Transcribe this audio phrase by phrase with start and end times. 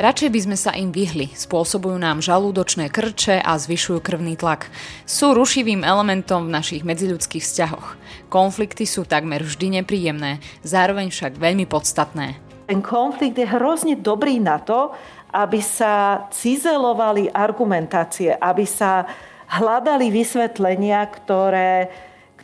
[0.00, 4.72] Radšej by sme sa im vyhli, spôsobujú nám žalúdočné krče a zvyšujú krvný tlak.
[5.04, 8.00] Sú rušivým elementom v našich medziľudských vzťahoch.
[8.32, 12.40] Konflikty sú takmer vždy nepríjemné, zároveň však veľmi podstatné.
[12.64, 14.88] Ten konflikt je hrozne dobrý na to,
[15.36, 19.04] aby sa cizelovali argumentácie, aby sa
[19.52, 21.92] hľadali vysvetlenia, ktoré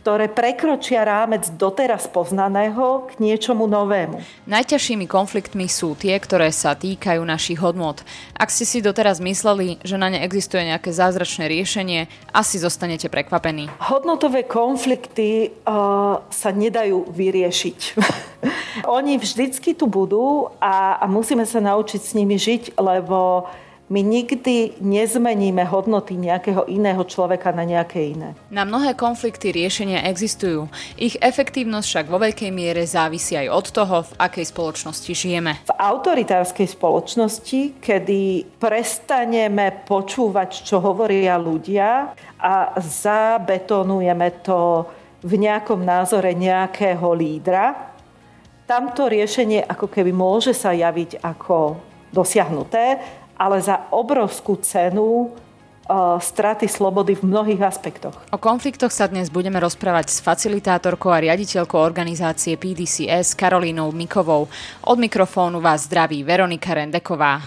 [0.07, 4.23] ktoré prekročia rámec doteraz poznaného k niečomu novému.
[4.47, 8.07] Najťažšími konfliktmi sú tie, ktoré sa týkajú našich hodnot.
[8.39, 13.67] Ak ste si doteraz mysleli, že na ne existuje nejaké zázračné riešenie, asi zostanete prekvapení.
[13.83, 17.99] Hodnotové konflikty uh, sa nedajú vyriešiť.
[18.87, 23.51] Oni vždycky tu budú a, a musíme sa naučiť s nimi žiť, lebo
[23.87, 28.35] my nikdy nezmeníme hodnoty nejakého iného človeka na nejaké iné.
[28.51, 30.67] Na mnohé konflikty riešenia existujú.
[30.99, 35.63] Ich efektívnosť však vo veľkej miere závisí aj od toho, v akej spoločnosti žijeme.
[35.71, 42.11] V autoritárskej spoločnosti, kedy prestaneme počúvať, čo hovoria ľudia
[42.43, 44.83] a zabetonujeme to
[45.23, 47.95] v nejakom názore nejakého lídra,
[48.67, 51.79] tamto riešenie ako keby môže sa javiť ako
[52.11, 52.99] dosiahnuté,
[53.37, 58.17] ale za obrovskú cenu uh, straty slobody v mnohých aspektoch.
[58.33, 64.49] O konfliktoch sa dnes budeme rozprávať s facilitátorkou a riaditeľkou organizácie PDCS Karolínou Mikovou.
[64.89, 67.45] Od mikrofónu vás zdraví Veronika Rendeková.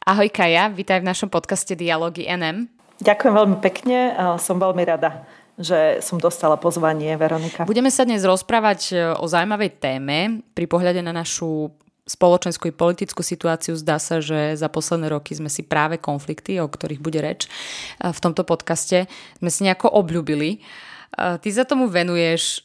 [0.00, 2.66] Ahoj Kaja, vítaj v našom podcaste Dialógy NM.
[2.98, 5.22] Ďakujem veľmi pekne, som veľmi rada
[5.60, 7.68] že som dostala pozvanie, Veronika.
[7.68, 10.40] Budeme sa dnes rozprávať e, o zaujímavej téme.
[10.56, 11.68] Pri pohľade na našu
[12.08, 16.66] spoločenskú i politickú situáciu zdá sa, že za posledné roky sme si práve konflikty, o
[16.66, 19.06] ktorých bude reč e, v tomto podcaste,
[19.38, 20.56] sme si nejako obľúbili.
[20.56, 20.58] E,
[21.44, 22.64] ty za tomu venuješ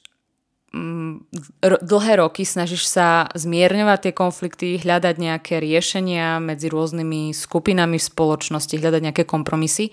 [0.71, 1.27] mm,
[1.83, 8.71] dlhé roky snažíš sa zmierňovať tie konflikty, hľadať nejaké riešenia medzi rôznymi skupinami v spoločnosti,
[8.71, 9.91] hľadať nejaké kompromisy.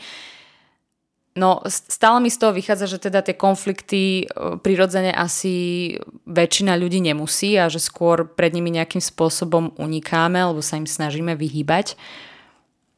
[1.32, 5.96] No stále mi z toho vychádza, že teda tie konflikty e, prirodzene asi
[6.28, 11.32] väčšina ľudí nemusí a že skôr pred nimi nejakým spôsobom unikáme alebo sa im snažíme
[11.32, 11.96] vyhýbať.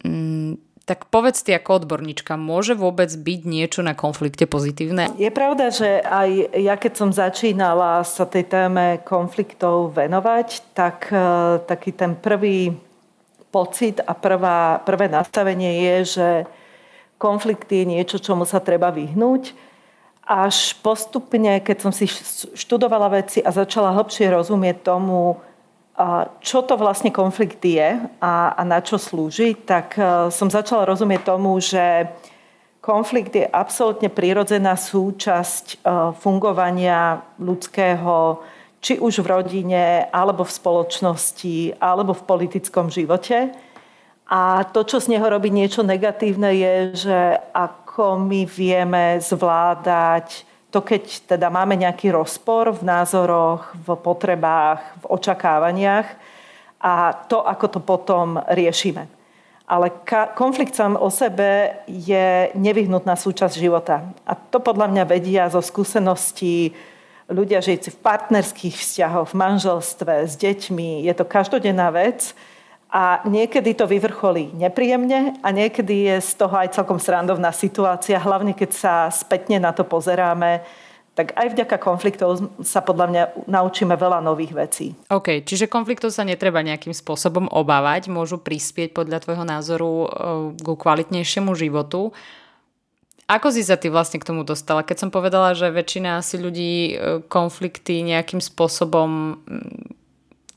[0.02, 5.14] Mm, tak povedz ty ako odborníčka, môže vôbec byť niečo na konflikte pozitívne?
[5.16, 11.16] Je pravda, že aj ja keď som začínala sa tej téme konfliktov venovať, tak e,
[11.70, 12.74] taký ten prvý
[13.54, 16.28] pocit a prvá, prvé nastavenie je, že
[17.24, 19.56] konflikt je niečo, čomu sa treba vyhnúť.
[20.28, 22.04] Až postupne, keď som si
[22.52, 25.40] študovala veci a začala hlbšie rozumieť tomu,
[26.44, 29.96] čo to vlastne konflikt je a, na čo slúži, tak
[30.34, 32.10] som začala rozumieť tomu, že
[32.84, 35.86] konflikt je absolútne prirodzená súčasť
[36.18, 38.42] fungovania ľudského,
[38.84, 43.54] či už v rodine, alebo v spoločnosti, alebo v politickom živote.
[44.24, 46.74] A to, čo z neho robí niečo negatívne, je,
[47.06, 47.18] že
[47.52, 55.04] ako my vieme zvládať to, keď teda máme nejaký rozpor v názoroch, v potrebách, v
[55.06, 56.08] očakávaniach
[56.82, 59.06] a to, ako to potom riešime.
[59.64, 59.88] Ale
[60.36, 64.04] konflikt sám o sebe je nevyhnutná súčasť života.
[64.28, 66.76] A to podľa mňa vedia zo skúseností
[67.32, 71.08] ľudia žijúci v partnerských vzťahoch, v manželstve, s deťmi.
[71.08, 72.36] Je to každodenná vec
[72.94, 78.54] a niekedy to vyvrcholí nepríjemne a niekedy je z toho aj celkom srandovná situácia, hlavne
[78.54, 80.62] keď sa spätne na to pozeráme
[81.14, 84.86] tak aj vďaka konfliktov sa podľa mňa naučíme veľa nových vecí.
[85.06, 90.08] OK, čiže konfliktov sa netreba nejakým spôsobom obávať, môžu prispieť podľa tvojho názoru eh,
[90.58, 92.10] ku kvalitnejšiemu životu.
[93.24, 94.84] Ako si sa ty vlastne k tomu dostala?
[94.84, 100.03] Keď som povedala, že väčšina asi ľudí eh, konflikty nejakým spôsobom mm,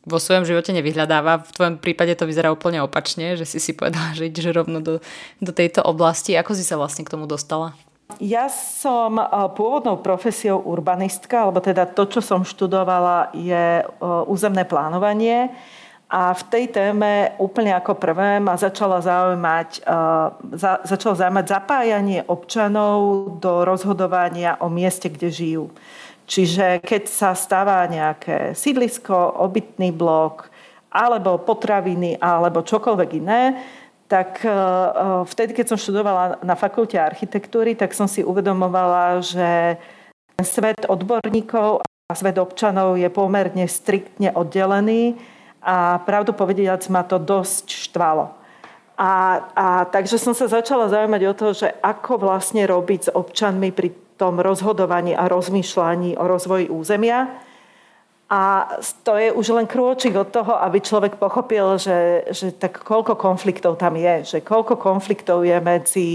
[0.08, 1.44] vo svojom živote nevyhľadáva.
[1.44, 5.04] V tvojom prípade to vyzerá úplne opačne, že si si povedala, že ideš rovno do,
[5.44, 6.40] do tejto oblasti.
[6.40, 7.76] Ako si sa vlastne k tomu dostala?
[8.24, 13.88] Ja som eh, pôvodnou profesiou urbanistka, alebo teda to, čo som študovala, je eh,
[14.32, 15.52] územné plánovanie.
[16.08, 19.96] A v tej téme úplne ako prvé ma začala zaujímať, eh,
[20.56, 25.66] za, začalo zaujímať zapájanie občanov do rozhodovania o mieste, kde žijú.
[26.28, 30.52] Čiže keď sa stáva nejaké sídlisko, obytný blok,
[30.92, 33.56] alebo potraviny, alebo čokoľvek iné,
[34.12, 34.54] tak e, e,
[35.28, 39.80] vtedy, keď som študovala na fakulte architektúry, tak som si uvedomovala, že
[40.44, 45.20] svet odborníkov a svet občanov je pomerne striktne oddelený
[45.60, 48.32] a pravdu povediac ma to dosť štvalo.
[48.98, 53.70] A, a takže som sa začala zaujímať o to, že ako vlastne robiť s občanmi
[53.70, 57.30] pri tom rozhodovaní a rozmýšľaní o rozvoji územia.
[58.28, 58.68] A
[59.08, 63.80] to je už len krôčik od toho, aby človek pochopil, že, že tak koľko konfliktov
[63.80, 64.36] tam je.
[64.36, 66.10] Že koľko konfliktov je medzi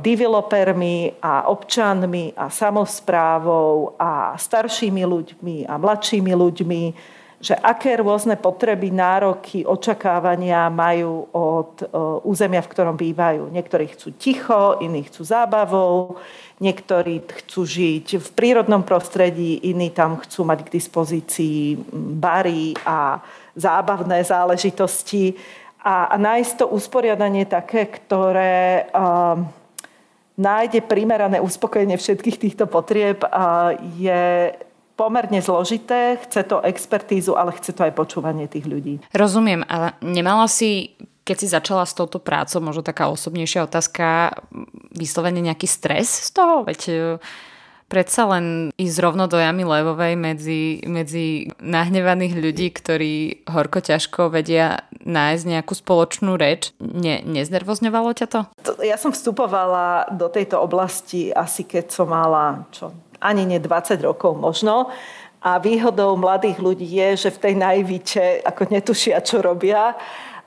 [0.00, 6.82] developermi a občanmi a samozprávou a staršími ľuďmi a mladšími ľuďmi,
[7.38, 11.86] že aké rôzne potreby, nároky, očakávania majú od
[12.26, 13.54] územia, v ktorom bývajú.
[13.54, 16.18] Niektorí chcú ticho, iní chcú zábavou,
[16.58, 21.78] niektorí chcú žiť v prírodnom prostredí, iní tam chcú mať k dispozícii
[22.18, 23.22] bary a
[23.54, 25.38] zábavné záležitosti
[25.78, 29.38] a, nájsť to usporiadanie také, ktoré uh,
[30.34, 34.52] nájde primerané uspokojenie všetkých týchto potrieb, uh, je
[34.98, 38.98] pomerne zložité, chce to expertízu, ale chce to aj počúvanie tých ľudí.
[39.14, 40.98] Rozumiem, ale nemala si
[41.28, 44.32] keď si začala s touto prácou, možno taká osobnejšia otázka,
[44.96, 46.64] vyslovene nejaký stres z toho?
[46.64, 46.96] Veď e,
[47.92, 54.88] predsa len ísť rovno do jamy levovej medzi, medzi nahnevaných ľudí, ktorí horko ťažko vedia
[55.04, 56.72] nájsť nejakú spoločnú reč.
[56.80, 58.40] Ne, neznervozňovalo ťa to?
[58.80, 62.88] Ja som vstupovala do tejto oblasti asi keď som mala čo,
[63.20, 64.90] ani nie 20 rokov možno.
[65.38, 69.94] A výhodou mladých ľudí je, že v tej najvíče ako netušia, čo robia.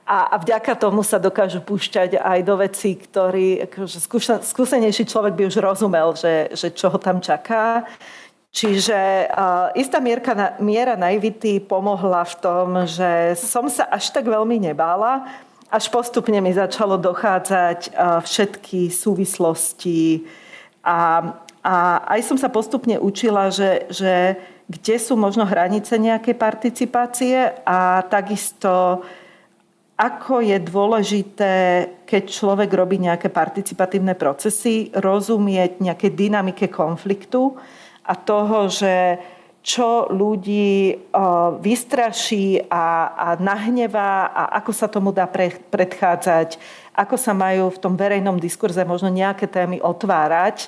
[0.04, 3.98] A, a vďaka tomu sa dokážu púšťať aj do vecí, ktorý akože
[4.44, 7.88] skúsenejší človek by už rozumel, že, že čo ho tam čaká.
[8.52, 14.60] Čiže uh, istá mierka, miera naivity pomohla v tom, že som sa až tak veľmi
[14.60, 15.24] nebála,
[15.72, 20.28] až postupne mi začalo dochádzať uh, všetky súvislosti
[20.84, 21.24] a
[21.62, 24.34] a aj som sa postupne učila, že, že
[24.66, 29.02] kde sú možno hranice nejakej participácie a takisto
[29.94, 31.54] ako je dôležité,
[32.02, 37.54] keď človek robí nejaké participatívne procesy, rozumieť nejaké dynamike konfliktu
[38.02, 39.22] a toho, že
[39.62, 41.06] čo ľudí
[41.62, 45.30] vystraší a, a nahnevá a ako sa tomu dá
[45.70, 46.58] predchádzať,
[46.98, 50.66] ako sa majú v tom verejnom diskurze možno nejaké témy otvárať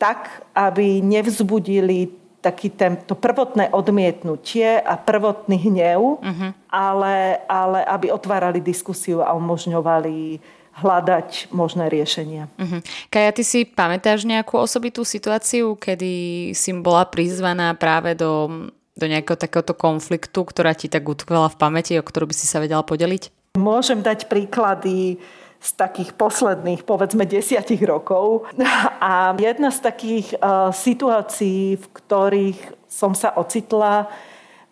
[0.00, 2.08] tak, aby nevzbudili
[2.40, 6.50] taký ten, to prvotné odmietnutie a prvotný hnev, uh-huh.
[6.72, 10.40] ale, ale aby otvárali diskusiu a umožňovali
[10.80, 12.48] hľadať možné riešenia.
[12.56, 12.80] Uh-huh.
[13.12, 16.12] Kaja, ty si pamätáš nejakú osobitú situáciu, kedy
[16.56, 18.48] si bola prizvaná práve do,
[18.96, 22.56] do nejakého takéhoto konfliktu, ktorá ti tak utkvela v pamäti, o ktorú by si sa
[22.64, 23.52] vedela podeliť?
[23.60, 25.20] Môžem dať príklady
[25.60, 28.48] z takých posledných, povedzme, desiatich rokov.
[29.04, 34.08] A jedna z takých uh, situácií, v ktorých som sa ocitla,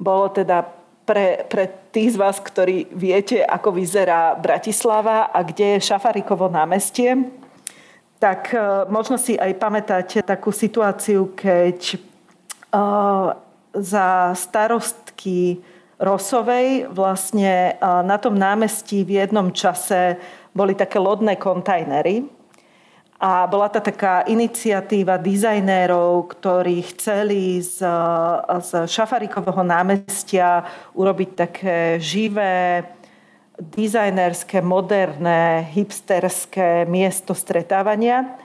[0.01, 0.65] bolo teda
[1.05, 7.29] pre, pre tých z vás, ktorí viete, ako vyzerá Bratislava a kde je Šafarikovo námestie,
[8.17, 12.01] tak uh, možno si aj pamätáte takú situáciu, keď
[12.73, 13.37] uh,
[13.77, 15.61] za starostky
[15.99, 20.15] Rosovej vlastne na tom námestí v jednom čase
[20.59, 22.27] boli také lodné kontajnery.
[23.19, 27.83] A bola to taká iniciatíva dizajnérov, ktorí chceli z,
[28.63, 30.63] z Šafarikového námestia
[30.95, 32.87] urobiť také živé,
[33.59, 38.39] dizajnerské, moderné, hipsterské miesto stretávania.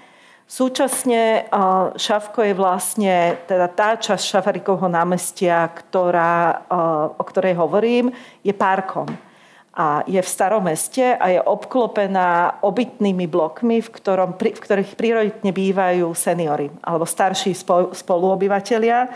[0.50, 1.46] Súčasne
[1.94, 6.66] Šafko je vlastne teda tá časť Šafarikovho námestia, ktorá,
[7.14, 8.10] o ktorej hovorím,
[8.42, 9.33] je parkom
[9.74, 15.50] a je v starom meste a je obklopená obytnými blokmi, v, ktorom, v ktorých prírodne
[15.50, 17.58] bývajú seniory alebo starší
[17.98, 19.10] spoluobyvateľia.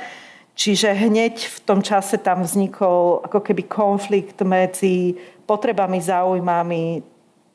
[0.58, 5.14] Čiže hneď v tom čase tam vznikol ako keby konflikt medzi
[5.46, 6.84] potrebami, záujmami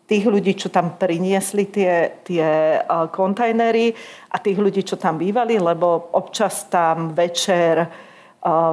[0.06, 2.78] tých ľudí, čo tam priniesli tie, tie
[3.10, 3.90] kontajnery
[4.30, 7.82] a tých ľudí, čo tam bývali, lebo občas tam večer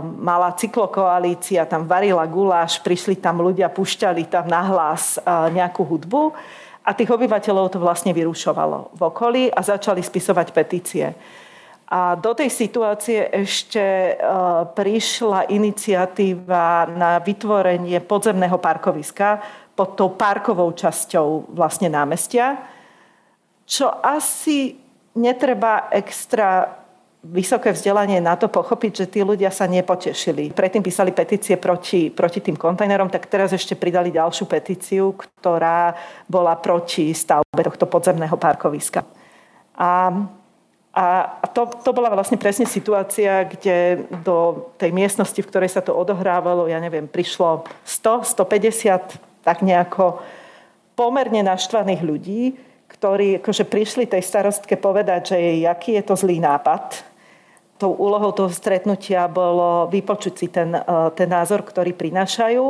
[0.01, 5.23] mala cyklokoalícia, tam varila guláš, prišli tam ľudia, pušťali tam nahlas eh,
[5.53, 6.33] nejakú hudbu
[6.81, 11.13] a tých obyvateľov to vlastne vyrušovalo v okolí a začali spisovať petície.
[11.89, 14.17] A do tej situácie ešte eh,
[14.73, 19.37] prišla iniciatíva na vytvorenie podzemného parkoviska
[19.77, 22.57] pod tou parkovou časťou vlastne námestia,
[23.69, 24.81] čo asi
[25.13, 26.79] netreba extra
[27.19, 30.55] vysoké vzdelanie na to pochopiť, že tí ľudia sa nepotešili.
[30.55, 35.99] Predtým písali petície proti, proti tým kontajnerom, tak teraz ešte pridali ďalšiu petíciu, ktorá
[36.31, 39.03] bola proti stavbe tohto podzemného parkoviska.
[39.75, 40.15] A,
[40.95, 41.05] a
[41.51, 46.71] to, to bola vlastne presne situácia, kde do tej miestnosti, v ktorej sa to odohrávalo,
[46.71, 50.23] ja neviem, prišlo 100, 150, tak nejako
[50.95, 52.43] pomerne naštvaných ľudí,
[52.89, 57.08] ktorí akože prišli tej starostke povedať, že je, aký je to zlý nápad.
[57.79, 60.83] Tou úlohou toho stretnutia bolo vypočuť si ten, e,
[61.15, 62.65] ten názor, ktorý prinášajú.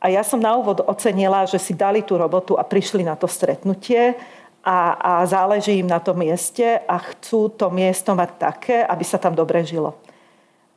[0.00, 3.28] A ja som na úvod ocenila, že si dali tú robotu a prišli na to
[3.28, 4.16] stretnutie
[4.64, 9.20] a, a záleží im na tom mieste a chcú to miesto mať také, aby sa
[9.20, 9.98] tam dobre žilo.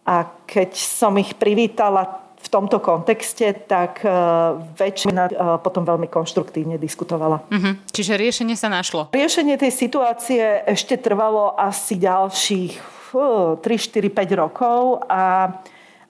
[0.03, 6.81] A keď som ich privítala v tomto kontexte, tak uh, väčšina uh, potom veľmi konštruktívne
[6.81, 7.45] diskutovala.
[7.45, 7.77] Uh-huh.
[7.93, 9.13] Čiže riešenie sa našlo?
[9.13, 15.57] Riešenie tej situácie ešte trvalo asi ďalších uh, 3, 4, 5 rokov a,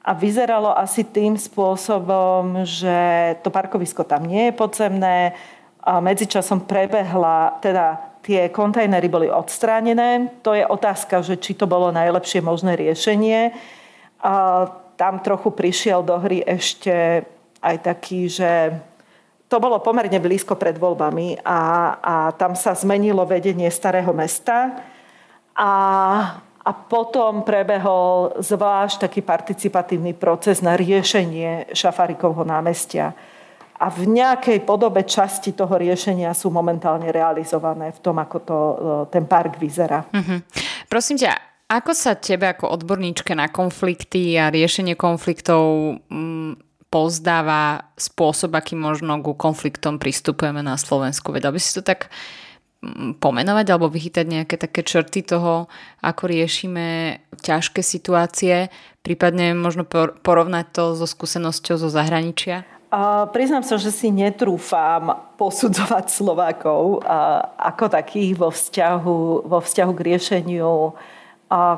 [0.01, 5.33] a vyzeralo asi tým spôsobom, že to parkovisko tam nie je podzemné,
[5.81, 10.29] a medzičasom prebehla, teda tie kontajnery boli odstránené.
[10.45, 13.49] To je otázka, že či to bolo najlepšie možné riešenie.
[14.21, 17.25] A tam trochu prišiel do hry ešte
[17.65, 18.77] aj taký, že
[19.49, 21.61] to bolo pomerne blízko pred voľbami a,
[21.97, 24.85] a tam sa zmenilo vedenie starého mesta
[25.57, 25.71] a,
[26.61, 33.17] a potom prebehol zvlášť taký participatívny proces na riešenie Šafarikovho námestia
[33.81, 38.75] a v nejakej podobe časti toho riešenia sú momentálne realizované v tom, ako to, e,
[39.09, 40.05] ten park vyzerá.
[40.13, 40.39] Mm-hmm.
[40.85, 41.33] Prosím ťa,
[41.65, 46.61] ako sa tebe ako odborníčke na konflikty a riešenie konfliktov mm,
[46.93, 51.33] pozdáva spôsob, aký možno ku konfliktom pristupujeme na Slovensku?
[51.33, 52.13] Vedel by si to tak
[53.21, 55.69] pomenovať alebo vychytať nejaké také črty toho,
[56.01, 58.73] ako riešime ťažké situácie,
[59.05, 59.85] prípadne možno
[60.25, 62.65] porovnať to so skúsenosťou zo zahraničia?
[62.91, 67.05] A priznám sa, že si netrúfam posudzovať Slovákov
[67.55, 70.91] ako takých vo vzťahu, vo vzťahu k riešeniu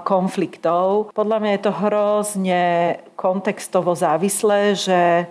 [0.07, 1.13] konfliktov.
[1.13, 2.63] Podľa mňa je to hrozne
[3.13, 5.29] kontextovo závislé, že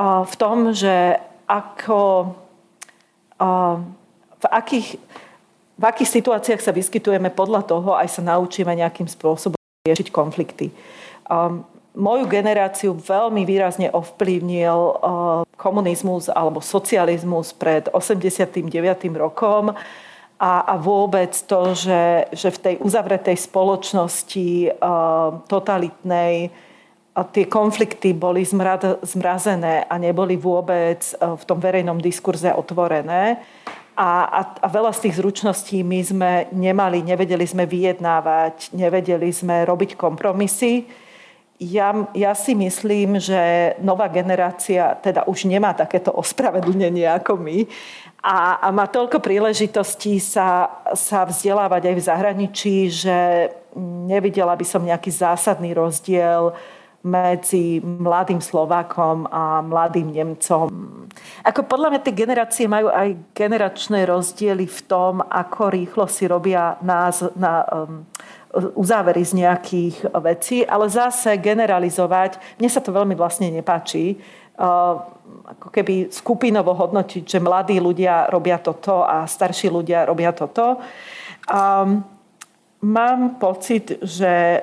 [0.00, 2.32] v tom, že ako,
[4.40, 4.88] v akých,
[5.76, 10.72] v akých situáciách sa vyskytujeme, podľa toho aj sa naučíme nejakým spôsobom riešiť konflikty
[11.96, 14.96] moju generáciu veľmi výrazne ovplyvnil eh,
[15.56, 18.68] komunizmus alebo socializmus pred 89.
[19.16, 19.72] rokom
[20.36, 24.72] a, a vôbec to, že, že v tej uzavretej spoločnosti eh,
[25.48, 26.52] totalitnej
[27.16, 33.40] a tie konflikty boli zmrazené a neboli vôbec eh, v tom verejnom diskurze otvorené.
[33.96, 39.64] A, a, a veľa z tých zručností my sme nemali, nevedeli sme vyjednávať, nevedeli sme
[39.64, 40.84] robiť kompromisy.
[41.56, 47.64] Ja, ja si myslím, že nová generácia teda už nemá takéto ospravedlnenie ako my.
[48.20, 53.16] A, a má toľko príležitostí sa, sa vzdelávať aj v zahraničí, že
[54.04, 56.52] nevidela by som nejaký zásadný rozdiel
[57.06, 60.68] medzi mladým Slovákom a mladým Nemcom.
[61.46, 66.74] Ako podľa mňa tie generácie majú aj generačné rozdiely v tom, ako rýchlo si robia
[66.82, 68.02] nás, na, um,
[68.74, 74.18] uzávery z nejakých vecí, ale zase generalizovať, mne sa to veľmi vlastne nepáči,
[74.58, 74.98] uh,
[75.46, 80.82] ako keby skupinovo hodnotiť, že mladí ľudia robia toto a starší ľudia robia toto.
[81.46, 82.02] Um,
[82.82, 84.62] mám pocit, že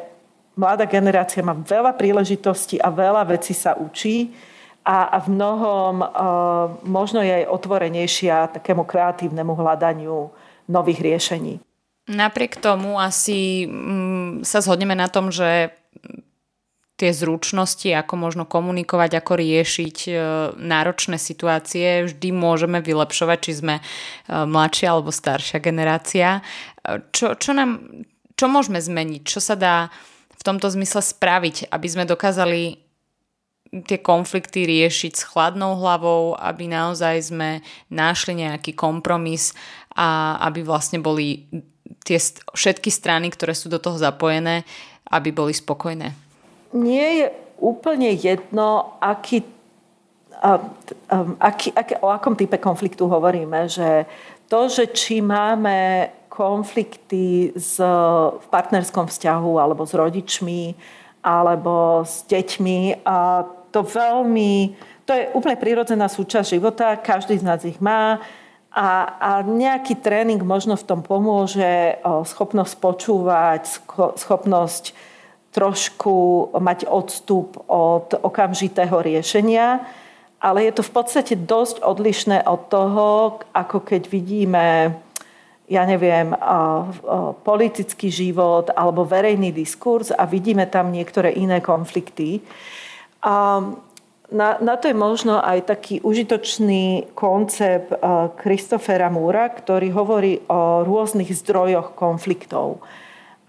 [0.57, 4.33] mladá generácia má veľa príležitostí a veľa vecí sa učí
[4.83, 6.10] a, v mnohom uh,
[6.83, 10.27] možno je aj otvorenejšia takému kreatívnemu hľadaniu
[10.67, 11.63] nových riešení.
[12.12, 15.72] Napriek tomu asi mm, sa zhodneme na tom, že
[17.00, 20.12] tie zručnosti, ako možno komunikovať, ako riešiť e,
[20.62, 23.83] náročné situácie, vždy môžeme vylepšovať, či sme e,
[24.29, 26.45] mladšia alebo staršia generácia.
[27.10, 27.81] Čo, čo, nám,
[28.38, 29.22] čo môžeme zmeniť?
[29.25, 29.89] Čo sa dá
[30.38, 32.84] v tomto zmysle spraviť, aby sme dokázali
[33.74, 39.58] tie konflikty riešiť s chladnou hlavou, aby naozaj sme našli nejaký kompromis
[39.98, 41.50] a aby vlastne boli
[42.06, 42.22] tie
[42.54, 44.62] všetky strany, ktoré sú do toho zapojené,
[45.10, 46.13] aby boli spokojné?
[46.78, 49.42] Nie je úplne jedno, aký,
[51.42, 53.66] aký, aký, o akom type konfliktu hovoríme.
[53.66, 54.06] Že
[54.50, 57.78] to, že či máme konflikty s,
[58.34, 60.74] v partnerskom vzťahu alebo s rodičmi
[61.22, 64.75] alebo s deťmi, a to veľmi,
[65.08, 68.20] to je úplne prirodzená súčasť života, každý z nás ich má.
[68.74, 68.90] A,
[69.22, 73.63] a nejaký tréning možno v tom pomôže, schopnosť počúvať,
[74.20, 74.92] schopnosť
[75.54, 79.86] trošku mať odstup od okamžitého riešenia,
[80.44, 84.98] ale je to v podstate dosť odlišné od toho, ako keď vidíme,
[85.72, 86.36] ja neviem,
[87.48, 92.43] politický život alebo verejný diskurs a vidíme tam niektoré iné konflikty.
[94.34, 97.96] na, na to je možno aj taký užitočný koncept
[98.43, 102.84] Christophera Múra, ktorý hovorí o rôznych zdrojoch konfliktov.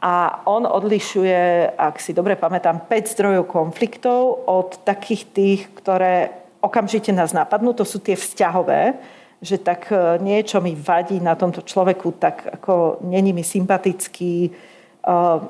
[0.04, 7.09] A on odlišuje, ak si dobre pamätám, 5 zdrojov konfliktov od takých tých, ktoré okamžite
[7.09, 7.73] nás napadnú.
[7.73, 9.00] To sú tie vzťahové,
[9.44, 14.48] že tak e, niečo mi vadí na tomto človeku, tak ako není mi sympatický,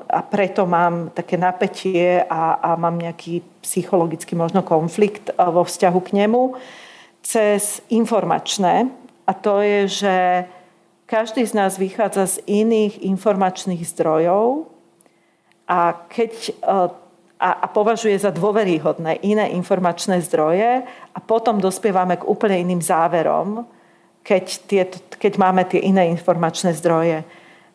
[0.09, 6.11] a preto mám také napätie a, a mám nejaký psychologický možno konflikt vo vzťahu k
[6.11, 6.59] nemu
[7.23, 8.91] cez informačné.
[9.23, 10.15] A to je, že
[11.07, 14.67] každý z nás vychádza z iných informačných zdrojov
[15.71, 16.51] a keď
[17.39, 20.83] a, a považuje za dôveryhodné iné informačné zdroje
[21.15, 23.63] a potom dospievame k úplne iným záverom,
[24.25, 27.21] keď, tieto, keď máme tie iné informačné zdroje.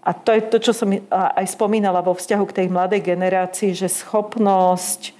[0.02, 3.86] A to je to, čo som aj spomínala vo vzťahu k tej mladej generácii, že
[3.86, 5.14] schopnosť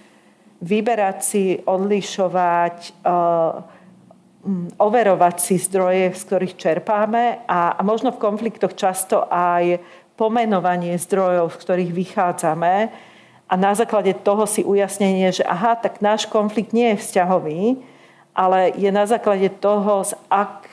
[0.59, 9.25] vyberať si, odlišovať, mm, overovať si zdroje, z ktorých čerpáme a možno v konfliktoch často
[9.31, 9.79] aj
[10.19, 12.75] pomenovanie zdrojov, z ktorých vychádzame
[13.51, 17.63] a na základe toho si ujasnenie, že aha, tak náš konflikt nie je vzťahový,
[18.35, 20.71] ale je na základe toho, ak,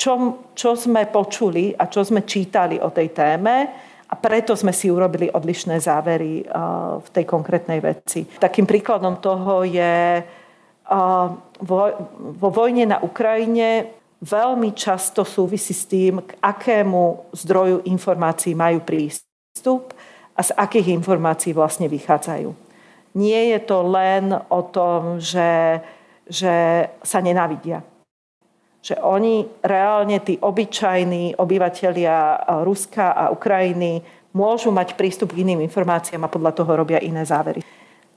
[0.00, 3.56] čo, čo sme počuli a čo sme čítali o tej téme
[4.08, 6.46] a preto sme si urobili odlišné závery
[7.00, 8.24] v tej konkrétnej veci.
[8.24, 10.24] Takým príkladom toho je
[11.64, 13.88] vo vojne na Ukrajine
[14.24, 19.92] veľmi často súvisí s tým, k akému zdroju informácií majú prístup
[20.32, 22.48] a z akých informácií vlastne vychádzajú.
[23.14, 25.78] Nie je to len o tom, že
[26.28, 27.84] že sa nenávidia.
[28.84, 34.04] Že oni reálne, tí obyčajní obyvateľia eh, Ruska a Ukrajiny
[34.34, 37.62] môžu mať prístup k iným informáciám a podľa toho robia iné závery.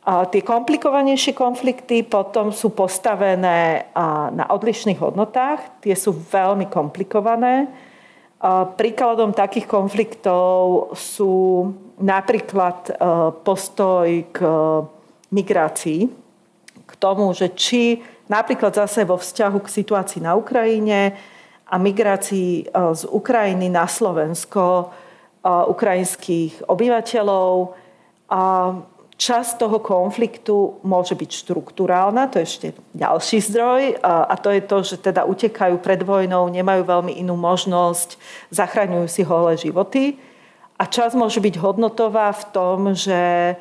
[0.08, 3.92] A tie komplikovanejšie konflikty potom sú postavené
[4.32, 5.84] na odlišných hodnotách.
[5.84, 7.68] Tie sú veľmi komplikované.
[8.40, 11.68] A príkladom takých konfliktov sú
[12.00, 12.96] napríklad eh,
[13.44, 14.38] postoj k
[15.28, 16.08] migrácii,
[16.88, 18.00] k tomu, že či
[18.32, 21.20] napríklad zase vo vzťahu k situácii na Ukrajine
[21.68, 24.86] a migrácii e, z Ukrajiny na Slovensko e,
[25.46, 27.76] ukrajinských obyvateľov.
[28.32, 28.44] A
[29.18, 34.78] časť toho konfliktu môže byť štruktúrálna, to je ešte ďalší zdroj, a to je to,
[34.86, 38.20] že teda utekajú pred vojnou, nemajú veľmi inú možnosť,
[38.54, 40.22] zachraňujú si holé životy.
[40.78, 43.58] A časť môže byť hodnotová v tom, že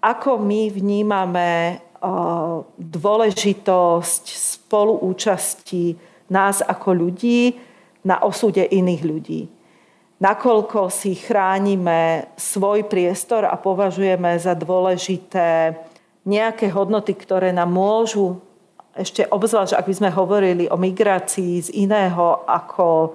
[0.00, 1.82] ako my vnímame
[2.78, 5.98] dôležitosť spoluúčasti
[6.30, 7.58] nás ako ľudí
[8.06, 9.42] na osude iných ľudí.
[10.18, 15.78] Nakoľko si chránime svoj priestor a považujeme za dôležité
[16.26, 18.42] nejaké hodnoty, ktoré nám môžu,
[18.98, 23.14] ešte obzvlášť, ak by sme hovorili o migrácii z iného ako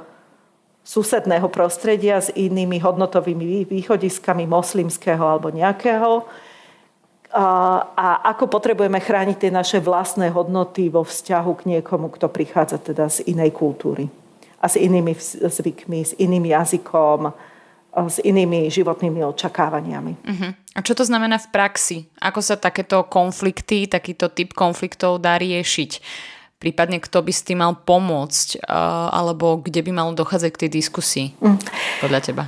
[0.84, 6.24] susedného prostredia s inými hodnotovými východiskami moslimského alebo nejakého,
[7.34, 13.10] a ako potrebujeme chrániť tie naše vlastné hodnoty vo vzťahu k niekomu, kto prichádza teda
[13.10, 14.06] z inej kultúry
[14.62, 17.34] a s inými zvykmi, s iným jazykom,
[17.94, 20.14] s inými životnými očakávaniami.
[20.24, 20.52] Uh-huh.
[20.74, 21.98] A čo to znamená v praxi?
[22.22, 26.02] Ako sa takéto konflikty, takýto typ konfliktov dá riešiť?
[26.58, 28.66] Prípadne kto by s tým mal pomôcť?
[29.12, 31.28] Alebo kde by malo dochádzať k tej diskusii?
[31.44, 31.60] Uh.
[32.00, 32.46] Podľa teba?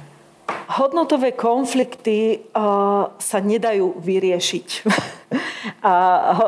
[0.66, 4.68] Hodnotové konflikty uh, sa nedajú vyriešiť.
[5.86, 5.94] a,
[6.34, 6.48] ho,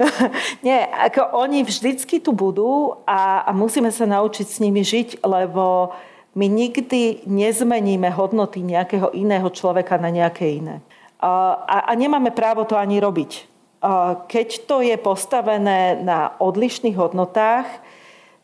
[0.66, 5.92] nie, ako oni vždycky tu budú a, a musíme sa naučiť s nimi žiť, lebo
[6.32, 10.80] my nikdy nezmeníme hodnoty nejakého iného človeka na nejaké iné.
[11.20, 13.50] A, a nemáme právo to ani robiť.
[14.28, 17.68] Keď to je postavené na odlišných hodnotách,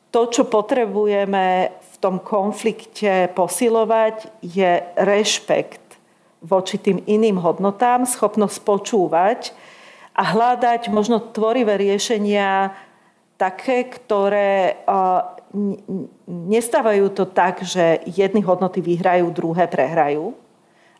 [0.09, 1.77] to, čo potrebujeme
[2.07, 5.99] tom konflikte posilovať, je rešpekt
[6.39, 9.51] voči tým iným hodnotám, schopnosť počúvať
[10.15, 12.71] a hľadať možno tvorivé riešenia
[13.35, 14.79] také, ktoré
[16.31, 20.31] nestávajú to tak, že jedny hodnoty vyhrajú, druhé prehrajú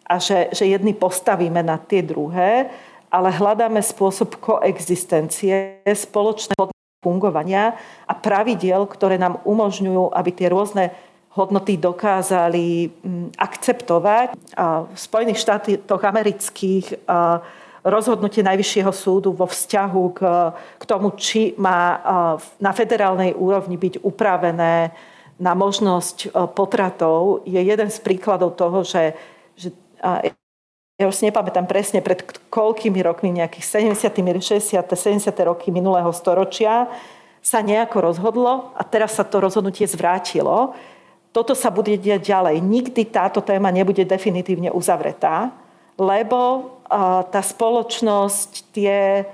[0.03, 2.67] a že, že jedny postavíme na tie druhé,
[3.15, 6.76] ale hľadáme spôsob koexistencie, spoločné hodnoty
[7.07, 7.79] fungovania
[8.11, 10.91] a pravidiel, ktoré nám umožňujú, aby tie rôzne
[11.39, 14.35] hodnoty dokázali mm, akceptovať.
[14.91, 17.07] V Spojených štátoch amerických
[17.87, 20.21] rozhodnutie Najvyššieho súdu vo vzťahu k,
[20.83, 22.03] k tomu, či má
[22.59, 24.91] na federálnej úrovni byť upravené
[25.37, 29.13] na možnosť potratov, je jeden z príkladov toho, že,
[29.55, 29.71] že
[30.97, 34.17] ja už si nepamätám presne pred koľkými rokmi, nejakých 70.
[34.41, 34.81] 60.
[34.81, 35.29] 70.
[35.45, 36.89] roky minulého storočia,
[37.45, 40.75] sa nejako rozhodlo a teraz sa to rozhodnutie zvrátilo.
[41.31, 42.65] Toto sa bude diať ďalej.
[42.65, 45.53] Nikdy táto téma nebude definitívne uzavretá,
[46.01, 46.73] lebo
[47.31, 49.29] tá spoločnosť, tie,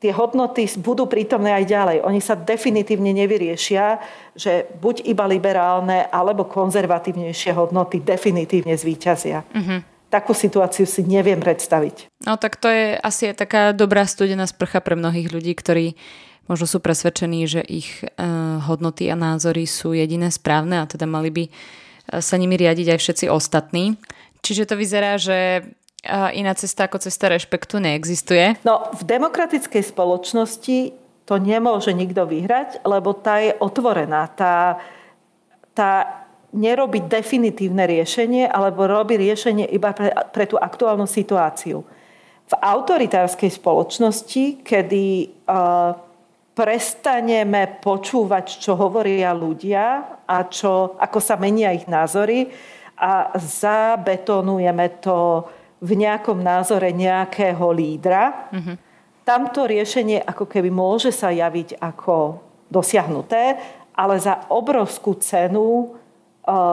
[0.00, 1.96] tie hodnoty budú prítomné aj ďalej.
[2.02, 4.00] Oni sa definitívne nevyriešia,
[4.34, 9.44] že buď iba liberálne alebo konzervatívnejšie hodnoty definitívne zvíťazia.
[9.52, 12.06] Uh-huh takú situáciu si neviem predstaviť.
[12.22, 15.98] No tak to je asi taká dobrá studená sprcha pre mnohých ľudí, ktorí
[16.46, 21.34] možno sú presvedčení, že ich uh, hodnoty a názory sú jediné správne a teda mali
[21.34, 23.98] by uh, sa nimi riadiť aj všetci ostatní.
[24.46, 25.66] Čiže to vyzerá, že
[26.06, 28.62] uh, iná cesta ako cesta rešpektu neexistuje.
[28.62, 30.78] No, v demokratickej spoločnosti
[31.24, 34.28] to nemôže nikto vyhrať, lebo tá je otvorená.
[34.36, 34.76] Tá,
[35.72, 36.23] tá
[36.54, 41.82] nerobí definitívne riešenie, alebo robí riešenie iba pre, pre tú aktuálnu situáciu.
[42.44, 45.04] V autoritárskej spoločnosti, kedy
[45.50, 45.98] uh,
[46.54, 52.46] prestaneme počúvať, čo hovoria ľudia a čo, ako sa menia ich názory
[52.94, 55.42] a zabetonujeme to
[55.82, 58.76] v nejakom názore nejakého lídra, mm-hmm.
[59.26, 62.38] tamto riešenie ako keby môže sa javiť ako
[62.70, 63.58] dosiahnuté,
[63.92, 65.98] ale za obrovskú cenu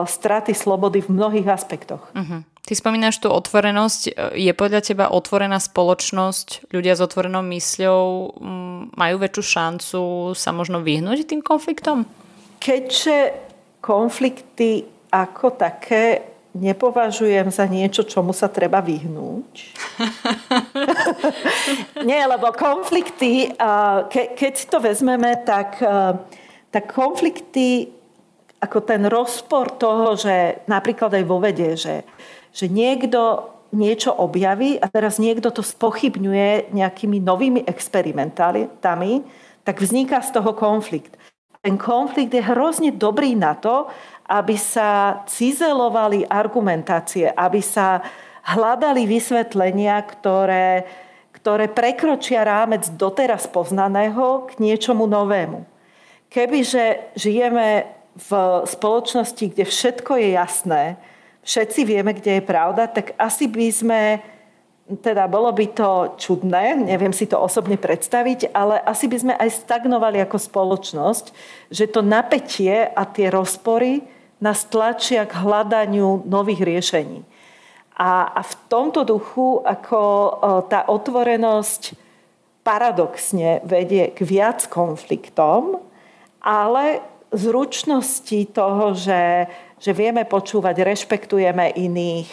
[0.06, 2.04] straty slobody v mnohých aspektoch.
[2.12, 2.44] Uh-huh.
[2.62, 4.32] Ty spomínaš tú otvorenosť.
[4.38, 10.02] Je podľa teba otvorená spoločnosť, ľudia s otvorenou mysľou mm, majú väčšiu šancu
[10.38, 12.06] sa možno vyhnúť tým konfliktom?
[12.62, 13.34] Keďže
[13.82, 19.52] konflikty ako také nepovažujem za niečo, čomu sa treba vyhnúť.
[22.08, 23.50] Nie, lebo konflikty,
[24.12, 25.80] keď si to vezmeme, tak,
[26.68, 27.88] tak konflikty
[28.62, 32.06] ako ten rozpor toho, že napríklad aj vo vede, že,
[32.54, 38.70] že niekto niečo objaví a teraz niekto to spochybňuje nejakými novými experimentami,
[39.66, 41.18] tak vzniká z toho konflikt.
[41.62, 43.90] Ten konflikt je hrozne dobrý na to,
[44.28, 48.02] aby sa cizelovali argumentácie, aby sa
[48.42, 50.86] hľadali vysvetlenia, ktoré,
[51.34, 55.62] ktoré prekročia rámec doteraz poznaného k niečomu novému.
[56.28, 58.30] Kebyže žijeme v
[58.68, 60.82] spoločnosti, kde všetko je jasné,
[61.42, 64.00] všetci vieme, kde je pravda, tak asi by sme,
[65.00, 69.50] teda bolo by to čudné, neviem si to osobne predstaviť, ale asi by sme aj
[69.64, 71.24] stagnovali ako spoločnosť,
[71.72, 74.04] že to napätie a tie rozpory
[74.42, 77.22] nás tlačia k hľadaniu nových riešení.
[77.92, 80.00] A, a v tomto duchu, ako
[80.66, 81.94] tá otvorenosť
[82.66, 85.82] paradoxne vedie k viac konfliktom,
[86.42, 89.48] ale zručnosti toho, že,
[89.80, 92.28] že vieme počúvať, rešpektujeme iných,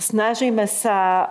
[0.00, 1.28] snažíme sa,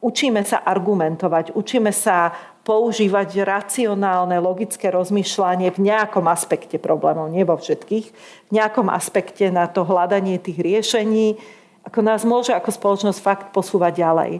[0.00, 7.58] učíme sa argumentovať, učíme sa používať racionálne, logické rozmýšľanie v nejakom aspekte problémov, nie vo
[7.58, 8.06] všetkých,
[8.48, 11.40] v nejakom aspekte na to hľadanie tých riešení,
[11.82, 14.32] ako nás môže ako spoločnosť fakt posúvať ďalej.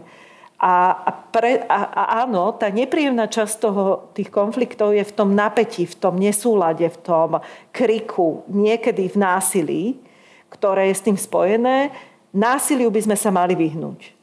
[0.61, 5.89] A, pre, a, a áno, tá nepríjemná časť toho, tých konfliktov je v tom napätí,
[5.89, 7.41] v tom nesúlade, v tom
[7.73, 9.83] kriku, niekedy v násilí,
[10.53, 11.89] ktoré je s tým spojené.
[12.29, 14.13] Násiliu by sme sa mali vyhnúť.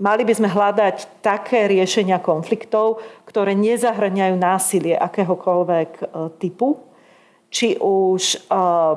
[0.00, 6.04] Mali by sme hľadať také riešenia konfliktov, ktoré nezahrňajú násilie akéhokoľvek e,
[6.40, 6.80] typu,
[7.52, 8.38] či už e,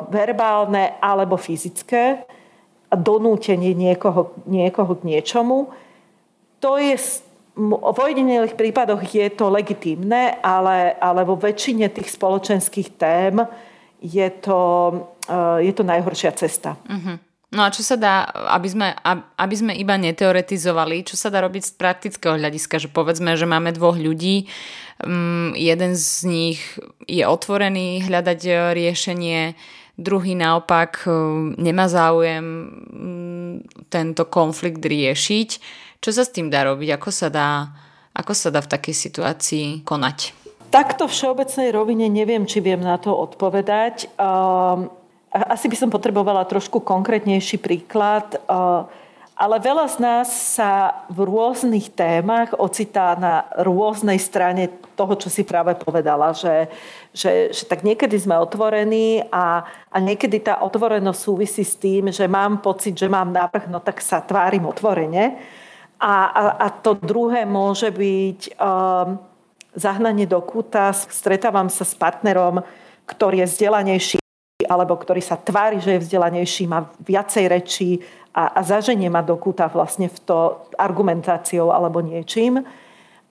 [0.08, 2.24] verbálne alebo fyzické,
[2.88, 5.76] donútenie niekoho, niekoho k niečomu,
[6.66, 6.98] to je
[7.56, 13.40] v ojedinelých prípadoch je to legitímne, ale, ale vo väčšine tých spoločenských tém
[14.04, 14.60] je to,
[15.32, 16.76] eh, je to najhoršia cesta.
[16.84, 17.16] Uh-huh.
[17.56, 18.92] No a čo sa dá, aby sme,
[19.40, 23.72] aby sme iba neteoretizovali, čo sa dá robiť z praktického hľadiska, že povedzme, že máme
[23.72, 24.52] dvoch ľudí,
[25.00, 26.60] um, jeden z nich
[27.08, 29.56] je otvorený hľadať eh, riešenie,
[29.96, 35.50] druhý naopak um, nemá záujem um, tento konflikt riešiť
[36.00, 36.96] čo sa s tým dá robiť?
[36.96, 37.72] Ako sa dá,
[38.16, 40.34] ako sa dá v takej situácii konať?
[40.70, 44.12] Takto všeobecnej rovine neviem, či viem na to odpovedať.
[44.20, 44.92] Um,
[45.32, 48.40] asi by som potrebovala trošku konkrétnejší príklad.
[48.48, 48.88] Uh,
[49.36, 55.44] ale veľa z nás sa v rôznych témach ocitá na rôznej strane toho, čo si
[55.44, 56.72] práve povedala, že,
[57.12, 62.32] že, že tak niekedy sme otvorení a, a niekedy tá otvorenosť súvisí s tým, že
[62.32, 65.36] mám pocit, že mám návrh, no tak sa tvárim otvorene.
[66.00, 69.16] A, a, a to druhé môže byť um,
[69.76, 70.92] zahnanie do kúta.
[70.92, 72.64] Stretávam sa s partnerom,
[73.08, 74.20] ktorý je vzdelanejší
[74.66, 77.90] alebo ktorý sa tvári, že je vzdelanejší, má viacej rečí
[78.34, 82.66] a, a zaženie ma do kúta vlastne v to argumentáciou alebo niečím.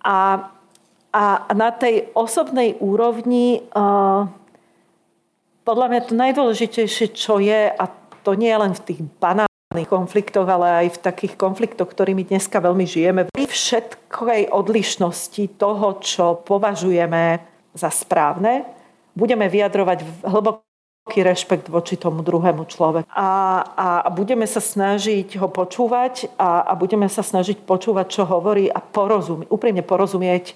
[0.05, 0.47] A,
[1.11, 1.23] a
[1.53, 4.29] na tej osobnej úrovni uh,
[5.65, 7.85] podľa mňa to najdôležitejšie, čo je, a
[8.21, 12.63] to nie je len v tých banálnych konfliktoch, ale aj v takých konfliktoch, ktorými dneska
[12.63, 17.43] veľmi žijeme, pri všetkej odlišnosti toho, čo považujeme
[17.75, 18.63] za správne,
[19.19, 23.11] budeme vyjadrovať hlboký rešpekt voči tomu druhému človeku.
[23.11, 23.31] A,
[23.75, 28.79] a budeme sa snažiť ho počúvať a, a budeme sa snažiť počúvať, čo hovorí a
[28.79, 30.55] porozumieť, úprimne porozumieť,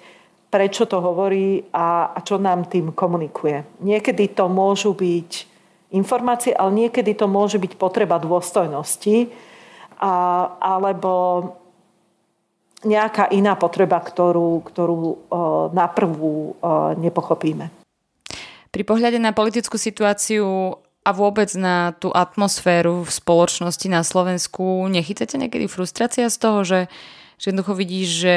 [0.48, 3.82] prečo to hovorí a, a čo nám tým komunikuje.
[3.82, 5.57] Niekedy to môžu byť
[5.92, 9.32] informácie, ale niekedy to môže byť potreba dôstojnosti
[9.98, 10.12] a,
[10.60, 11.12] alebo
[12.84, 15.14] nejaká iná potreba, ktorú, ktorú o,
[15.74, 17.74] na prvú o, nepochopíme.
[18.70, 25.40] Pri pohľade na politickú situáciu a vôbec na tú atmosféru v spoločnosti na Slovensku nechytáte
[25.40, 26.80] niekedy frustrácia z toho, že,
[27.40, 28.34] že jednoducho vidíš, že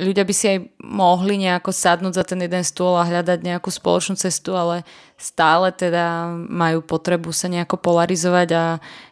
[0.00, 4.16] ľudia by si aj mohli nejako sadnúť za ten jeden stôl a hľadať nejakú spoločnú
[4.16, 4.88] cestu, ale
[5.20, 8.64] stále teda majú potrebu sa nejako polarizovať a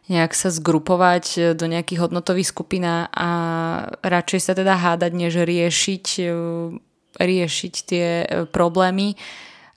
[0.09, 3.29] nejak sa zgrupovať do nejakých hodnotových skupín a
[4.01, 6.07] radšej sa teda hádať, než riešiť,
[7.21, 8.07] riešiť tie
[8.51, 9.15] problémy.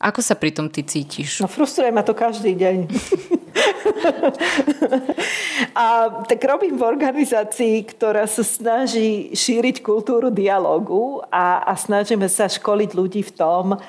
[0.03, 1.39] Ako sa pri tom ty cítiš?
[1.39, 2.91] No frustruje ma to každý deň.
[5.79, 5.85] a
[6.27, 12.91] tak robím v organizácii, ktorá sa snaží šíriť kultúru dialogu a, a snažíme sa školiť
[12.91, 13.79] ľudí v tom,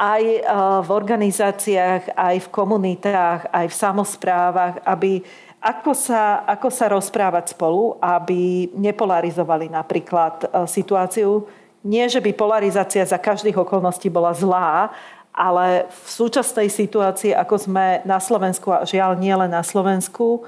[0.00, 0.40] aj e,
[0.80, 5.20] v organizáciách, aj v komunitách, aj v samozprávach, aby
[5.60, 11.44] ako sa, ako sa rozprávať spolu, aby nepolarizovali napríklad e, situáciu.
[11.84, 14.92] Nie, že by polarizácia za každých okolností bola zlá,
[15.30, 20.44] ale v súčasnej situácii, ako sme na Slovensku, a žiaľ nie len na Slovensku,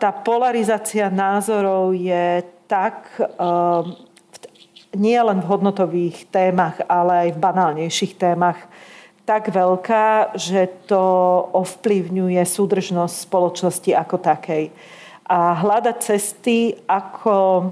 [0.00, 3.08] tá polarizácia názorov je tak
[4.96, 8.58] nie len v hodnotových témach, ale aj v banálnejších témach
[9.26, 11.02] tak veľká, že to
[11.52, 14.70] ovplyvňuje súdržnosť spoločnosti ako takej.
[15.26, 17.68] A hľadať cesty, ako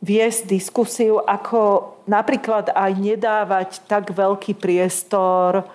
[0.00, 5.68] viesť diskusiu, ako napríklad aj nedávať tak veľký priestor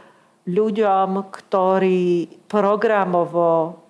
[0.45, 3.81] ľuďom, ktorí programovo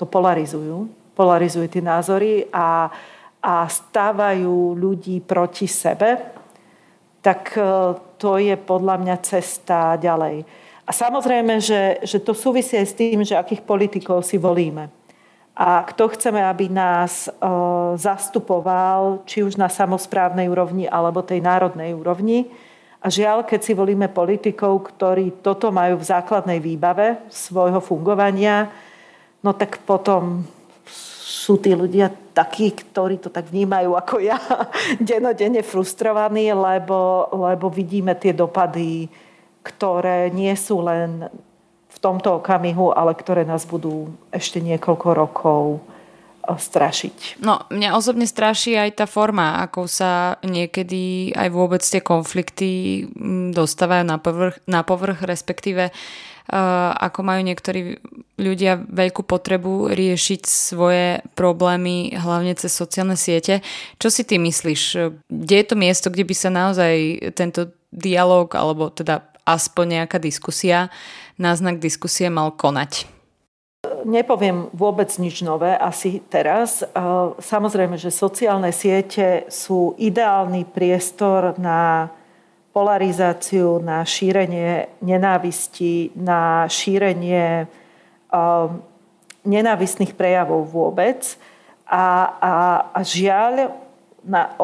[0.00, 2.88] to polarizujú, polarizujú tie názory a,
[3.40, 6.16] a stávajú ľudí proti sebe,
[7.24, 7.64] tak e,
[8.20, 10.44] to je podľa mňa cesta ďalej.
[10.84, 15.03] A samozrejme, že, že to súvisí s tým, že akých politikov si volíme
[15.54, 17.32] a kto chceme, aby nás e,
[17.94, 22.50] zastupoval, či už na samozprávnej úrovni alebo tej národnej úrovni.
[22.98, 28.66] A žiaľ, keď si volíme politikov, ktorí toto majú v základnej výbave svojho fungovania,
[29.46, 30.42] no tak potom
[30.90, 34.40] sú tí ľudia takí, ktorí to tak vnímajú ako ja,
[34.98, 39.06] denodenne frustrovaní, lebo, lebo vidíme tie dopady,
[39.62, 41.30] ktoré nie sú len
[42.04, 47.40] tomto okamihu, ale ktoré nás budú ešte niekoľko rokov eh, strašiť.
[47.40, 53.08] No, mňa osobne straší aj tá forma, ako sa niekedy aj vôbec tie konflikty
[53.56, 57.96] dostávajú na povrch, na povrch respektíve uh, ako majú niektorí
[58.36, 63.64] ľudia veľkú potrebu riešiť svoje problémy hlavne cez sociálne siete.
[63.96, 64.82] Čo si ty myslíš?
[65.30, 66.94] Kde je to miesto, kde by sa naozaj
[67.32, 70.88] tento dialog alebo teda aspoň nejaká diskusia,
[71.38, 73.10] náznak diskusie mal konať?
[74.04, 76.84] Nepoviem vôbec nič nové asi teraz.
[77.40, 82.12] Samozrejme, že sociálne siete sú ideálny priestor na
[82.74, 87.70] polarizáciu, na šírenie nenávisti, na šírenie
[89.44, 91.38] nenávistných prejavov vôbec.
[91.84, 92.04] A,
[92.40, 92.52] a,
[92.96, 93.76] a žiaľ,
[94.24, 94.56] na,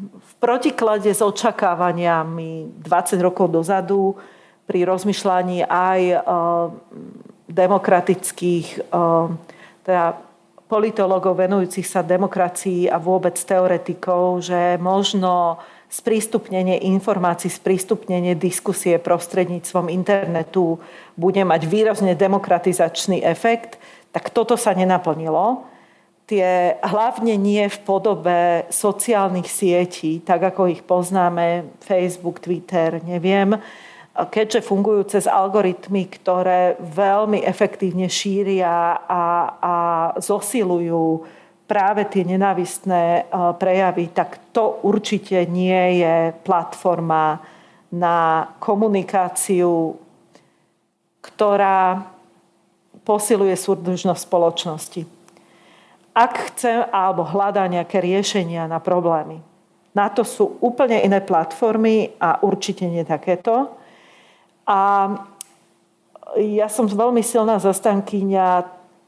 [0.00, 4.16] v protiklade s očakávaniami 20 rokov dozadu
[4.64, 6.20] pri rozmýšľaní aj eh,
[7.48, 9.26] demokratických eh,
[9.84, 10.06] teda
[10.64, 15.60] politologov venujúcich sa demokracii a vôbec teoretikov, že možno
[15.92, 20.82] sprístupnenie informácií, sprístupnenie diskusie prostredníctvom internetu
[21.14, 23.78] bude mať výrazne demokratizačný efekt,
[24.10, 25.62] tak toto sa nenaplnilo.
[26.24, 33.60] Tie hlavne nie v podobe sociálnych sietí, tak ako ich poznáme, Facebook, Twitter, neviem,
[34.14, 39.24] keďže fungujú cez algoritmy, ktoré veľmi efektívne šíria a,
[39.58, 39.74] a
[40.22, 41.26] zosilujú
[41.66, 43.22] práve tie nenávistné e,
[43.58, 47.42] prejavy, tak to určite nie je platforma
[47.90, 49.98] na komunikáciu,
[51.24, 52.06] ktorá
[53.02, 55.02] posiluje súdržnosť spoločnosti.
[56.14, 59.42] Ak chce alebo hľadá nejaké riešenia na problémy,
[59.94, 63.74] na to sú úplne iné platformy a určite nie takéto.
[64.64, 64.80] A
[66.40, 68.64] ja som veľmi silná zastankyňa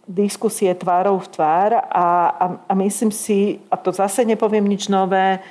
[0.07, 5.43] diskusie tvárov v tvár a, a, a myslím si, a to zase nepoviem nič nové,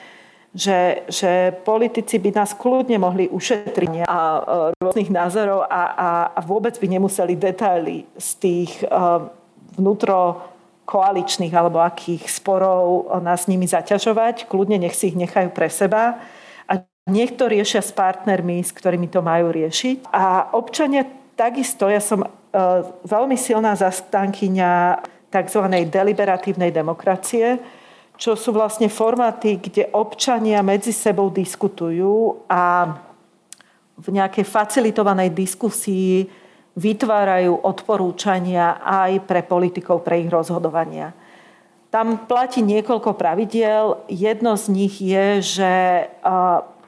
[0.55, 6.79] že, že politici by nás kľudne mohli ušetriť a, rôznych názorov a, a, a vôbec
[6.79, 9.27] by nemuseli detaily z tých uh,
[9.75, 10.39] vnútro
[10.87, 14.47] koaličných alebo akých sporov nás nimi zaťažovať.
[14.47, 16.23] Kľudne nech si ich nechajú pre seba
[17.05, 20.09] a nech to riešia s partnermi, s ktorými to majú riešiť.
[20.09, 21.05] A občania
[21.37, 22.29] takisto, ja som uh,
[23.05, 25.63] veľmi silná zastankyňa tzv.
[25.85, 27.61] deliberatívnej demokracie,
[28.17, 32.95] čo sú vlastne formáty, kde občania medzi sebou diskutujú a
[33.95, 36.25] v nejakej facilitovanej diskusii
[36.75, 41.15] vytvárajú odporúčania aj pre politikov, pre ich rozhodovania.
[41.87, 44.03] Tam platí niekoľko pravidiel.
[44.11, 45.73] Jedno z nich je, že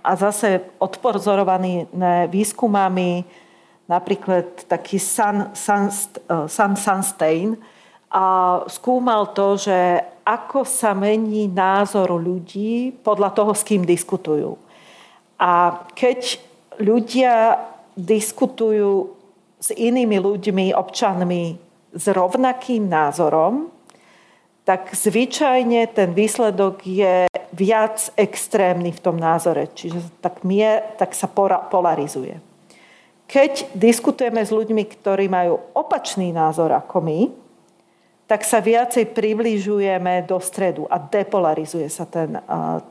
[0.08, 1.92] a zase odporzorovaný
[2.32, 3.28] výskumami,
[3.92, 5.92] napríklad taký San, San,
[6.48, 7.60] San Sunstein,
[8.08, 14.56] a skúmal to, že ako sa mení názor ľudí podľa toho, s kým diskutujú.
[15.36, 16.40] A keď
[16.80, 17.60] ľudia
[18.00, 19.12] diskutujú
[19.60, 21.60] s inými ľuďmi, občanmi
[21.92, 23.76] s rovnakým názorom,
[24.68, 29.72] tak zvyčajne ten výsledok je viac extrémny v tom názore.
[29.72, 31.32] Čiže tak, mier, tak sa
[31.72, 32.36] polarizuje.
[33.32, 37.20] Keď diskutujeme s ľuďmi, ktorí majú opačný názor ako my,
[38.28, 42.36] tak sa viacej približujeme do stredu a depolarizuje sa ten,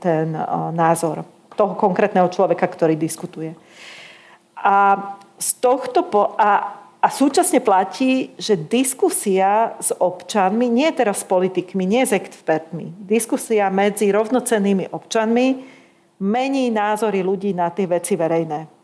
[0.01, 0.33] ten
[0.73, 3.53] názor toho konkrétneho človeka, ktorý diskutuje.
[4.57, 4.97] A,
[5.37, 11.87] z tohto po, a, a súčasne platí, že diskusia s občanmi, nie teraz s politikmi,
[11.87, 15.47] nie s expertmi, diskusia medzi rovnocennými občanmi
[16.19, 18.77] mení názory ľudí na tie veci verejné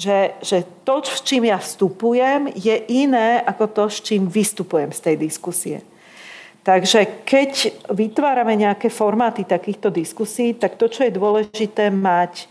[0.00, 5.00] že, že to, s čím ja vstupujem, je iné ako to, s čím vystupujem z
[5.00, 5.78] tej diskusie.
[6.60, 12.49] Takže keď vytvárame nejaké formáty takýchto diskusí, tak to, čo je dôležité mať,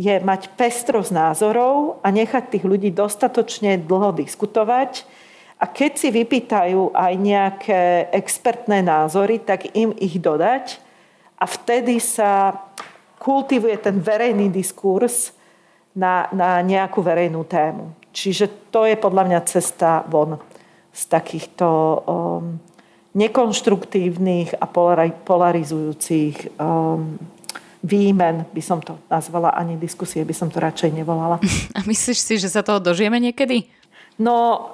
[0.00, 5.04] je mať pestrosť názorov a nechať tých ľudí dostatočne dlho diskutovať.
[5.60, 10.80] A keď si vypýtajú aj nejaké expertné názory, tak im ich dodať.
[11.36, 12.56] A vtedy sa
[13.20, 15.36] kultivuje ten verejný diskurs,
[15.96, 17.94] na, na nejakú verejnú tému.
[18.10, 20.38] Čiže to je podľa mňa cesta von
[20.90, 22.58] z takýchto um,
[23.14, 24.66] nekonštruktívnych a
[25.22, 27.18] polarizujúcich um,
[27.80, 31.40] výmen, by som to nazvala, ani diskusie by som to radšej nevolala.
[31.76, 33.64] A myslíš si, že sa toho dožijeme niekedy?
[34.20, 34.68] No,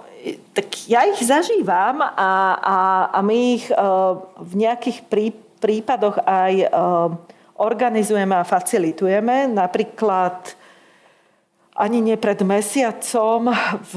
[0.54, 2.78] tak ja ich zažívam a, a,
[3.14, 5.30] a my ich uh, v nejakých prí,
[5.62, 7.14] prípadoch aj uh,
[7.62, 9.46] organizujeme a facilitujeme.
[9.54, 10.58] Napríklad
[11.76, 13.52] ani nie pred mesiacom,
[13.92, 13.94] v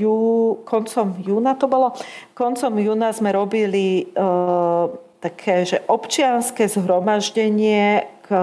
[0.00, 0.16] jú,
[0.64, 1.92] koncom júna to bolo,
[2.32, 4.24] koncom júna sme robili e,
[5.20, 8.36] také, že občianské zhromaždenie k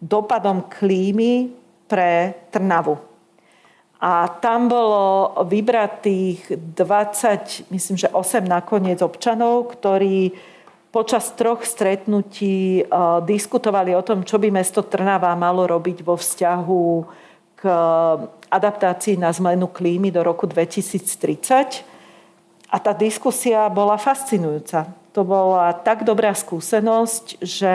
[0.00, 1.52] dopadom klímy
[1.84, 2.96] pre Trnavu.
[4.00, 10.36] A tam bolo vybratých 20, myslím, že 8 nakoniec občanov, ktorí
[10.92, 16.84] počas troch stretnutí uh, diskutovali o tom, čo by mesto Trnava malo robiť vo vzťahu
[17.56, 17.62] k
[18.52, 21.84] adaptácii na zmenu klímy do roku 2030.
[22.68, 24.92] A tá diskusia bola fascinujúca.
[25.16, 27.74] To bola tak dobrá skúsenosť, že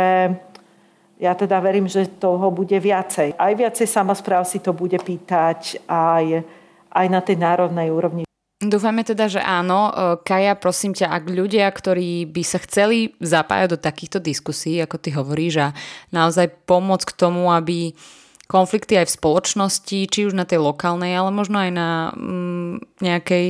[1.22, 3.38] ja teda verím, že toho bude viacej.
[3.38, 6.42] Aj viacej samozpráv si to bude pýtať, aj,
[6.90, 8.26] aj na tej národnej úrovni.
[8.62, 9.90] Dúfame teda, že áno.
[10.22, 15.14] Kaja, prosím ťa, ak ľudia, ktorí by sa chceli zapájať do takýchto diskusí, ako ty
[15.14, 15.68] hovoríš, a
[16.14, 17.94] naozaj pomôcť k tomu, aby
[18.46, 23.46] konflikty aj v spoločnosti, či už na tej lokálnej, ale možno aj na mm, nejakej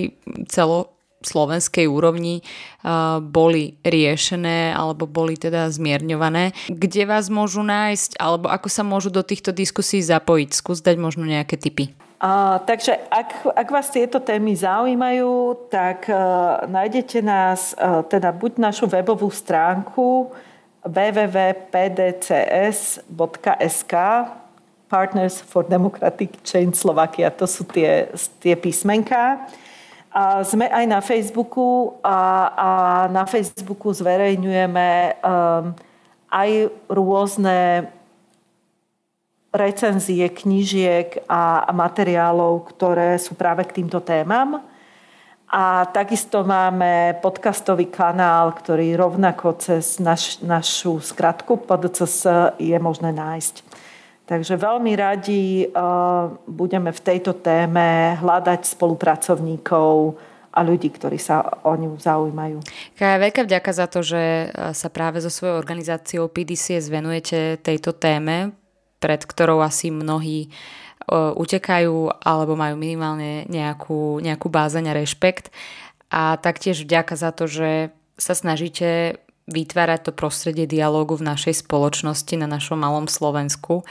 [0.48, 2.42] celo slovenskej úrovni
[2.84, 6.52] uh, boli riešené alebo boli teda zmierňované.
[6.68, 10.50] Kde vás môžu nájsť alebo ako sa môžu do týchto diskusí zapojiť?
[10.54, 11.94] Skús dať možno nejaké tipy.
[12.22, 18.62] Uh, takže ak, ak vás tieto témy zaujímajú, tak uh, nájdete nás, uh, teda buď
[18.62, 20.30] našu webovú stránku
[20.86, 21.54] www.pdcs.sk
[24.91, 27.32] Partners for Democratic Change Slovakia.
[27.39, 28.12] To sú tie,
[28.43, 29.48] tie písmenká.
[30.12, 32.20] A sme aj na Facebooku a,
[32.51, 32.70] a
[33.07, 35.72] na Facebooku zverejňujeme um,
[36.28, 36.49] aj
[36.91, 37.88] rôzne
[39.51, 44.64] recenzie knížiek a, a materiálov, ktoré sú práve k týmto témam.
[45.51, 53.70] A takisto máme podcastový kanál, ktorý rovnako cez naš, našu skratku PDCS je možné nájsť.
[54.32, 60.16] Takže veľmi radi uh, budeme v tejto téme hľadať spolupracovníkov
[60.56, 62.64] a ľudí, ktorí sa o ňu zaujímajú.
[62.96, 67.92] Kaja, veľká vďaka za to, že uh, sa práve so svojou organizáciou PDCS venujete tejto
[67.92, 68.56] téme,
[69.04, 70.48] pred ktorou asi mnohí
[71.12, 75.52] utekajú alebo majú minimálne nejakú, nejakú bázeň a rešpekt.
[76.08, 79.20] A taktiež vďaka za to, že sa snažíte
[79.50, 83.84] vytvárať to prostredie dialógu v našej spoločnosti na našom malom Slovensku.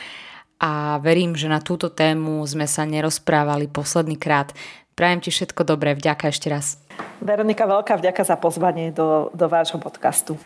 [0.60, 4.52] A verím, že na túto tému sme sa nerozprávali posledný krát.
[4.92, 6.76] Prajem ti všetko dobré, vďaka ešte raz.
[7.24, 10.36] Veronika, veľká vďaka za pozvanie do, do vášho podcastu.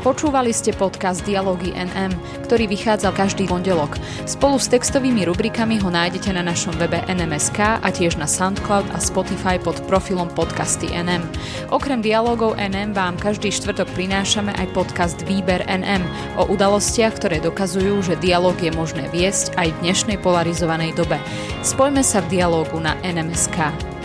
[0.00, 2.16] Počúvali ste podcast Dialógy NM,
[2.48, 4.00] ktorý vychádzal každý pondelok.
[4.24, 8.98] Spolu s textovými rubrikami ho nájdete na našom webe NMSK a tiež na Soundcloud a
[8.98, 11.20] Spotify pod profilom podcasty NM.
[11.68, 16.00] Okrem dialogov NM vám každý štvrtok prinášame aj podcast Výber NM
[16.40, 21.20] o udalostiach, ktoré dokazujú, že dialog je možné viesť aj v dnešnej polarizovanej dobe.
[21.60, 23.99] Spojme sa v dialógu na NMSK.